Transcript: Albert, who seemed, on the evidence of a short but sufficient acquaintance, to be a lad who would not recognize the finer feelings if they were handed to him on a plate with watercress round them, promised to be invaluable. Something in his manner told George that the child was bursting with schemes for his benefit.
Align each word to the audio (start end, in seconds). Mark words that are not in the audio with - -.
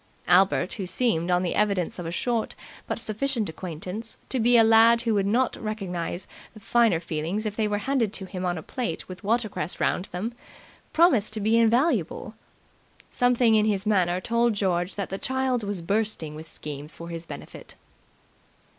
Albert, 0.27 0.73
who 0.73 0.87
seemed, 0.87 1.29
on 1.29 1.43
the 1.43 1.53
evidence 1.53 1.99
of 1.99 2.07
a 2.07 2.11
short 2.11 2.55
but 2.87 2.97
sufficient 2.97 3.47
acquaintance, 3.49 4.17
to 4.29 4.39
be 4.39 4.57
a 4.57 4.63
lad 4.63 5.03
who 5.03 5.13
would 5.13 5.27
not 5.27 5.55
recognize 5.57 6.25
the 6.55 6.59
finer 6.59 6.99
feelings 6.99 7.45
if 7.45 7.55
they 7.55 7.67
were 7.67 7.77
handed 7.77 8.11
to 8.11 8.25
him 8.25 8.43
on 8.43 8.57
a 8.57 8.63
plate 8.63 9.07
with 9.07 9.23
watercress 9.23 9.79
round 9.79 10.05
them, 10.05 10.33
promised 10.91 11.33
to 11.33 11.39
be 11.39 11.55
invaluable. 11.55 12.33
Something 13.11 13.53
in 13.53 13.65
his 13.67 13.85
manner 13.85 14.19
told 14.19 14.55
George 14.55 14.95
that 14.95 15.11
the 15.11 15.19
child 15.19 15.61
was 15.61 15.83
bursting 15.83 16.33
with 16.33 16.51
schemes 16.51 16.95
for 16.95 17.09
his 17.09 17.27
benefit. 17.27 17.75